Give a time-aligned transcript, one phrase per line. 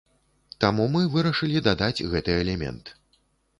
[0.63, 2.93] Таму мы вырашылі дадаць гэты элемент.